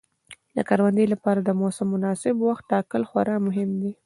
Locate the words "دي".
3.81-3.91